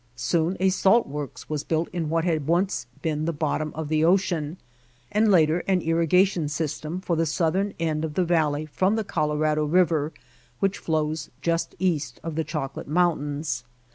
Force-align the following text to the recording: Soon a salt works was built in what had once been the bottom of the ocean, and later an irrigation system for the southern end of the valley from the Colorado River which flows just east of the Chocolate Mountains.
Soon 0.15 0.57
a 0.59 0.69
salt 0.69 1.07
works 1.07 1.47
was 1.47 1.63
built 1.63 1.87
in 1.93 2.09
what 2.09 2.25
had 2.25 2.47
once 2.47 2.87
been 3.03 3.25
the 3.25 3.31
bottom 3.31 3.71
of 3.75 3.87
the 3.87 4.03
ocean, 4.03 4.57
and 5.11 5.29
later 5.29 5.59
an 5.67 5.79
irrigation 5.79 6.47
system 6.49 6.99
for 7.01 7.15
the 7.15 7.27
southern 7.27 7.75
end 7.79 8.03
of 8.03 8.15
the 8.15 8.25
valley 8.25 8.65
from 8.65 8.95
the 8.95 9.03
Colorado 9.03 9.63
River 9.63 10.11
which 10.59 10.79
flows 10.79 11.29
just 11.43 11.75
east 11.77 12.19
of 12.23 12.33
the 12.33 12.43
Chocolate 12.43 12.87
Mountains. 12.87 13.63